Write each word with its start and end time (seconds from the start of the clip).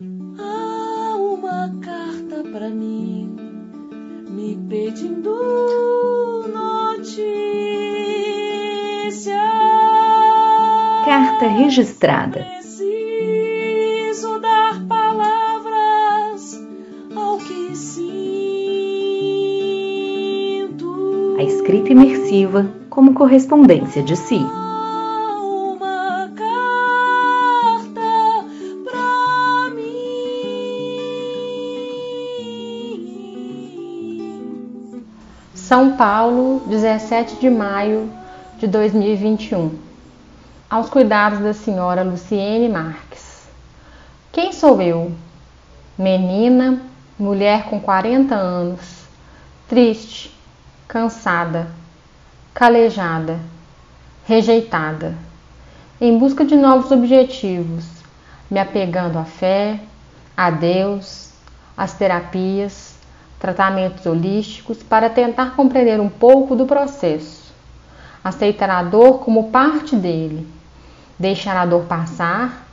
Há 0.00 1.16
uma 1.16 1.72
carta 1.80 2.42
para 2.50 2.68
mim 2.68 3.36
me 4.28 4.58
pedindo 4.68 5.30
notícia. 6.52 7.30
Carta 11.04 11.46
registrada. 11.46 12.40
Preciso 12.56 12.80
dar 14.40 14.84
palavras 14.88 16.60
ao 17.14 17.38
que 17.38 17.76
sinto. 17.76 18.16
A 21.38 21.44
escrita 21.44 21.92
imersiva 21.92 22.68
como 22.90 23.14
correspondência 23.14 24.02
de 24.02 24.16
si. 24.16 24.44
São 35.66 35.96
Paulo, 35.96 36.62
17 36.66 37.36
de 37.36 37.48
maio 37.48 38.12
de 38.58 38.66
2021. 38.66 39.78
Aos 40.68 40.90
cuidados 40.90 41.38
da 41.38 41.54
senhora 41.54 42.02
Luciene 42.02 42.68
Marques. 42.68 43.48
Quem 44.30 44.52
sou 44.52 44.82
eu? 44.82 45.10
Menina, 45.96 46.82
mulher 47.18 47.64
com 47.64 47.80
40 47.80 48.34
anos, 48.34 49.06
triste, 49.66 50.38
cansada, 50.86 51.68
calejada, 52.52 53.40
rejeitada, 54.26 55.14
em 55.98 56.18
busca 56.18 56.44
de 56.44 56.56
novos 56.56 56.90
objetivos, 56.90 57.86
me 58.50 58.60
apegando 58.60 59.18
à 59.18 59.24
fé, 59.24 59.80
a 60.36 60.50
Deus, 60.50 61.30
às 61.74 61.94
terapias, 61.94 62.83
tratamentos 63.44 64.06
holísticos 64.06 64.82
para 64.82 65.10
tentar 65.10 65.54
compreender 65.54 66.00
um 66.00 66.08
pouco 66.08 66.56
do 66.56 66.64
processo, 66.64 67.52
aceitar 68.24 68.70
a 68.70 68.82
dor 68.82 69.18
como 69.18 69.50
parte 69.50 69.94
dele, 69.94 70.48
deixar 71.18 71.54
a 71.54 71.66
dor 71.66 71.82
passar 71.82 72.66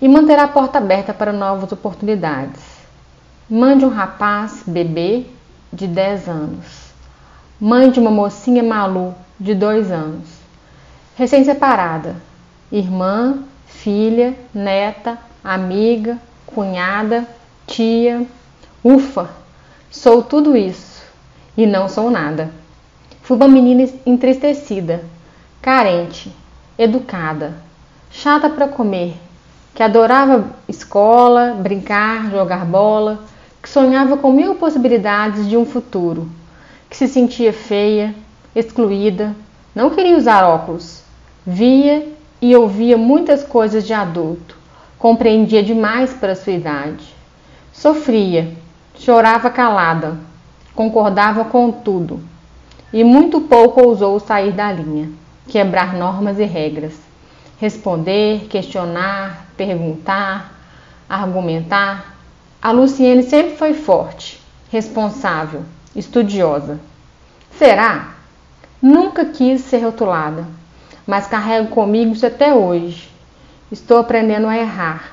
e 0.00 0.08
manter 0.08 0.38
a 0.38 0.48
porta 0.48 0.78
aberta 0.78 1.12
para 1.12 1.30
novas 1.30 1.70
oportunidades. 1.72 2.62
Mãe 3.50 3.76
de 3.76 3.84
um 3.84 3.90
rapaz, 3.90 4.62
bebê, 4.66 5.26
de 5.70 5.86
10 5.86 6.26
anos. 6.26 6.90
Mãe 7.60 7.90
de 7.90 8.00
uma 8.00 8.10
mocinha 8.10 8.62
Malu, 8.62 9.14
de 9.38 9.54
2 9.54 9.92
anos. 9.92 10.26
Recém-separada. 11.16 12.16
Irmã, 12.72 13.40
filha, 13.66 14.34
neta, 14.54 15.18
amiga, 15.44 16.16
cunhada, 16.46 17.28
tia. 17.66 18.26
Ufa! 18.82 19.47
Sou 19.90 20.22
tudo 20.22 20.54
isso 20.54 21.02
e 21.56 21.66
não 21.66 21.88
sou 21.88 22.10
nada. 22.10 22.50
Fui 23.22 23.36
uma 23.38 23.48
menina 23.48 23.88
entristecida, 24.04 25.02
carente, 25.62 26.30
educada, 26.78 27.54
chata 28.10 28.50
para 28.50 28.68
comer, 28.68 29.16
que 29.74 29.82
adorava 29.82 30.50
escola, 30.68 31.56
brincar, 31.58 32.30
jogar 32.30 32.66
bola, 32.66 33.24
que 33.62 33.68
sonhava 33.68 34.18
com 34.18 34.30
mil 34.30 34.56
possibilidades 34.56 35.48
de 35.48 35.56
um 35.56 35.64
futuro, 35.64 36.30
que 36.90 36.96
se 36.96 37.08
sentia 37.08 37.52
feia, 37.52 38.14
excluída, 38.54 39.34
não 39.74 39.88
queria 39.88 40.18
usar 40.18 40.46
óculos, 40.46 41.02
via 41.46 42.06
e 42.42 42.54
ouvia 42.54 42.98
muitas 42.98 43.42
coisas 43.42 43.86
de 43.86 43.94
adulto, 43.94 44.54
compreendia 44.98 45.62
demais 45.62 46.12
para 46.12 46.36
sua 46.36 46.52
idade, 46.52 47.06
sofria, 47.72 48.54
chorava 48.98 49.48
calada, 49.48 50.18
concordava 50.74 51.44
com 51.44 51.70
tudo 51.70 52.20
e 52.92 53.04
muito 53.04 53.40
pouco 53.40 53.80
ousou 53.80 54.18
sair 54.18 54.52
da 54.52 54.72
linha, 54.72 55.10
quebrar 55.46 55.94
normas 55.94 56.38
e 56.38 56.44
regras, 56.44 56.94
responder, 57.58 58.46
questionar, 58.48 59.46
perguntar, 59.56 60.52
argumentar. 61.08 62.16
A 62.60 62.72
Luciene 62.72 63.22
sempre 63.22 63.56
foi 63.56 63.72
forte, 63.72 64.40
responsável, 64.70 65.64
estudiosa. 65.94 66.80
Será? 67.56 68.14
Nunca 68.82 69.24
quis 69.26 69.60
ser 69.62 69.78
rotulada, 69.78 70.46
mas 71.06 71.26
carrego 71.26 71.68
comigo 71.68 72.12
isso 72.12 72.26
até 72.26 72.52
hoje. 72.52 73.10
Estou 73.70 73.98
aprendendo 73.98 74.46
a 74.46 74.56
errar, 74.56 75.12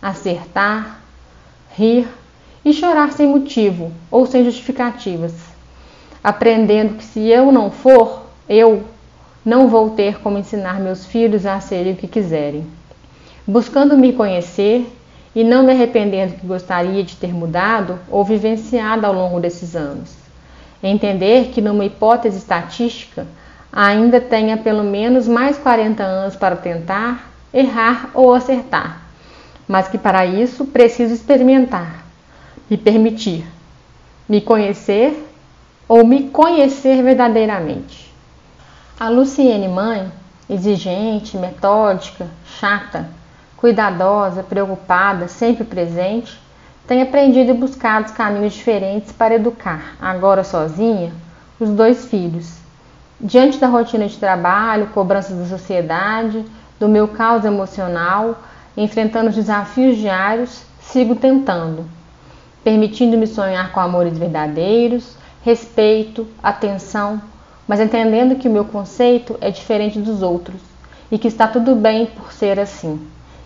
acertar, 0.00 1.00
rir 1.76 2.08
e 2.64 2.72
chorar 2.72 3.12
sem 3.12 3.26
motivo 3.26 3.92
ou 4.10 4.26
sem 4.26 4.44
justificativas, 4.44 5.32
aprendendo 6.22 6.94
que 6.94 7.04
se 7.04 7.20
eu 7.20 7.50
não 7.50 7.70
for, 7.70 8.26
eu 8.48 8.84
não 9.44 9.68
vou 9.68 9.90
ter 9.90 10.20
como 10.20 10.38
ensinar 10.38 10.80
meus 10.80 11.06
filhos 11.06 11.46
a 11.46 11.60
serem 11.60 11.94
o 11.94 11.96
que 11.96 12.06
quiserem. 12.06 12.66
Buscando 13.46 13.96
me 13.96 14.12
conhecer 14.12 14.86
e 15.34 15.42
não 15.42 15.62
me 15.62 15.72
arrependendo 15.72 16.34
que 16.34 16.46
gostaria 16.46 17.02
de 17.02 17.16
ter 17.16 17.32
mudado 17.32 17.98
ou 18.10 18.24
vivenciado 18.24 19.06
ao 19.06 19.12
longo 19.12 19.40
desses 19.40 19.74
anos. 19.74 20.14
Entender 20.82 21.50
que 21.52 21.60
numa 21.60 21.84
hipótese 21.84 22.38
estatística 22.38 23.26
ainda 23.72 24.20
tenha 24.20 24.56
pelo 24.56 24.82
menos 24.82 25.28
mais 25.28 25.56
40 25.56 26.02
anos 26.02 26.36
para 26.36 26.56
tentar, 26.56 27.30
errar 27.52 28.10
ou 28.14 28.34
acertar, 28.34 29.02
mas 29.66 29.88
que 29.88 29.98
para 29.98 30.26
isso 30.26 30.64
preciso 30.66 31.14
experimentar, 31.14 31.99
me 32.70 32.78
permitir, 32.78 33.44
me 34.28 34.40
conhecer 34.40 35.28
ou 35.88 36.06
me 36.06 36.28
conhecer 36.30 37.02
verdadeiramente. 37.02 38.14
A 38.98 39.08
Luciene 39.08 39.66
mãe, 39.66 40.10
exigente, 40.48 41.36
metódica, 41.36 42.28
chata, 42.44 43.08
cuidadosa, 43.56 44.44
preocupada, 44.44 45.26
sempre 45.26 45.64
presente, 45.64 46.40
tem 46.86 47.02
aprendido 47.02 47.50
e 47.50 47.54
buscado 47.54 48.12
caminhos 48.12 48.54
diferentes 48.54 49.10
para 49.10 49.34
educar, 49.34 49.96
agora 50.00 50.44
sozinha, 50.44 51.12
os 51.58 51.70
dois 51.70 52.06
filhos. 52.06 52.54
Diante 53.20 53.58
da 53.58 53.66
rotina 53.66 54.06
de 54.06 54.16
trabalho, 54.16 54.88
cobranças 54.88 55.36
da 55.36 55.44
sociedade, 55.44 56.44
do 56.78 56.88
meu 56.88 57.08
caos 57.08 57.44
emocional, 57.44 58.38
enfrentando 58.76 59.28
os 59.28 59.34
desafios 59.34 59.98
diários, 59.98 60.62
sigo 60.80 61.14
tentando, 61.16 61.84
permitindo-me 62.62 63.26
sonhar 63.26 63.72
com 63.72 63.80
amores 63.80 64.16
verdadeiros, 64.16 65.16
respeito, 65.42 66.26
atenção, 66.42 67.20
mas 67.66 67.80
entendendo 67.80 68.36
que 68.36 68.48
o 68.48 68.50
meu 68.50 68.64
conceito 68.64 69.36
é 69.40 69.50
diferente 69.50 69.98
dos 69.98 70.22
outros 70.22 70.60
e 71.10 71.18
que 71.18 71.28
está 71.28 71.46
tudo 71.48 71.74
bem 71.74 72.06
por 72.06 72.32
ser 72.32 72.58
assim. 72.58 73.00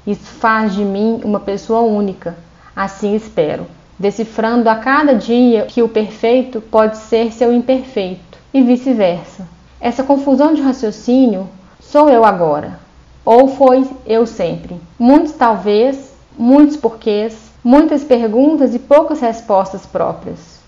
Isso 0.07 0.25
faz 0.25 0.75
de 0.75 0.85
mim 0.85 1.21
uma 1.25 1.41
pessoa 1.41 1.81
única, 1.81 2.37
assim 2.75 3.15
espero, 3.15 3.67
decifrando 3.99 4.69
a 4.69 4.77
cada 4.77 5.15
dia 5.15 5.67
que 5.67 5.83
o 5.83 5.89
perfeito 5.89 6.61
pode 6.61 6.97
ser 6.99 7.33
seu 7.33 7.53
imperfeito 7.53 8.39
e 8.53 8.63
vice-versa. 8.63 9.49
Essa 9.81 10.03
confusão 10.03 10.55
de 10.55 10.63
raciocínio 10.63 11.49
sou 11.81 12.11
eu 12.11 12.25
agora, 12.25 12.79
ou 13.25 13.49
foi 13.49 13.89
eu 14.07 14.27
sempre. 14.27 14.81
Muitos 14.99 15.33
talvez, 15.33 16.15
muitos 16.37 16.77
porquês, 16.77 17.53
muitas 17.65 18.05
perguntas 18.05 18.75
e 18.75 18.79
poucas 18.79 19.21
respostas 19.21 19.87
próprias. 19.87 20.61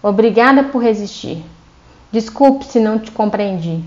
Obrigada 0.00 0.62
por 0.62 0.82
resistir. 0.82 1.44
Desculpe 2.12 2.64
se 2.64 2.78
não 2.78 2.98
te 2.98 3.10
compreendi. 3.10 3.82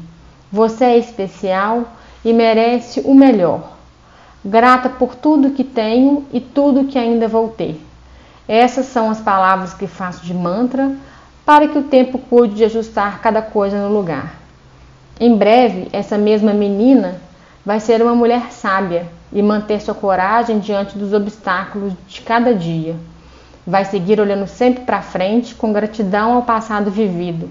Você 0.51 0.83
é 0.83 0.97
especial 0.97 1.85
e 2.23 2.33
merece 2.33 2.99
o 3.05 3.15
melhor 3.15 3.77
grata 4.43 4.89
por 4.89 5.15
tudo 5.15 5.51
que 5.51 5.63
tenho 5.63 6.25
e 6.31 6.39
tudo 6.39 6.85
que 6.85 6.97
ainda 6.97 7.27
vou 7.27 7.49
ter. 7.49 7.79
Essas 8.47 8.85
são 8.85 9.09
as 9.09 9.19
palavras 9.19 9.73
que 9.73 9.87
faço 9.87 10.25
de 10.25 10.33
mantra 10.33 10.95
para 11.45 11.67
que 11.67 11.77
o 11.77 11.83
tempo 11.83 12.17
cuide 12.17 12.55
de 12.55 12.63
ajustar 12.63 13.19
cada 13.21 13.41
coisa 13.41 13.77
no 13.77 13.93
lugar. 13.93 14.35
Em 15.19 15.35
breve, 15.35 15.87
essa 15.91 16.17
mesma 16.17 16.53
menina 16.53 17.19
vai 17.67 17.81
ser 17.81 18.01
uma 18.01 18.15
mulher 18.15 18.53
sábia 18.53 19.09
e 19.29 19.43
manter 19.43 19.81
sua 19.81 19.93
coragem 19.93 20.57
diante 20.57 20.97
dos 20.97 21.11
obstáculos 21.11 21.91
de 22.07 22.21
cada 22.21 22.55
dia. 22.55 22.95
Vai 23.67 23.83
seguir 23.83 24.21
olhando 24.21 24.47
sempre 24.47 24.85
para 24.85 25.01
frente 25.01 25.53
com 25.53 25.73
gratidão 25.73 26.31
ao 26.31 26.43
passado 26.43 26.89
vivido 26.89 27.49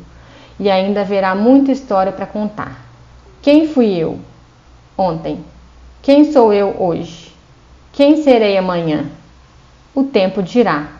e 0.59 0.71
ainda 0.71 1.03
haverá 1.03 1.35
muita 1.35 1.71
história 1.71 2.13
para 2.13 2.25
contar. 2.25 2.81
Quem 3.43 3.69
fui 3.69 3.95
eu 3.95 4.19
ontem? 4.97 5.45
Quem 6.01 6.33
sou 6.33 6.51
eu 6.51 6.75
hoje? 6.79 7.31
Quem 7.93 8.23
serei 8.23 8.57
amanhã? 8.57 9.05
O 9.95 10.03
tempo 10.03 10.43
dirá. 10.43 10.96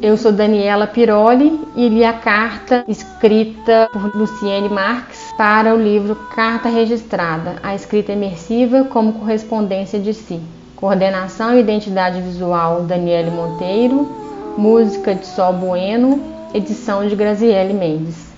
Eu 0.00 0.16
sou 0.16 0.30
Daniela 0.30 0.86
Piroli 0.86 1.60
e 1.74 1.88
li 1.88 2.04
a 2.04 2.12
carta 2.12 2.84
escrita 2.86 3.88
por 3.92 4.14
Luciene 4.14 4.68
Marques 4.68 5.18
para 5.36 5.74
o 5.74 5.82
livro 5.82 6.14
Carta 6.36 6.68
Registrada, 6.68 7.56
a 7.64 7.74
escrita 7.74 8.12
imersiva 8.12 8.84
como 8.84 9.14
correspondência 9.14 9.98
de 9.98 10.14
si. 10.14 10.40
Coordenação 10.76 11.56
e 11.56 11.60
identidade 11.60 12.22
visual 12.22 12.84
Daniele 12.84 13.30
Monteiro, 13.32 14.08
música 14.56 15.16
de 15.16 15.26
Sol 15.26 15.52
Bueno, 15.54 16.22
edição 16.54 17.08
de 17.08 17.16
Graziele 17.16 17.74
Mendes. 17.74 18.28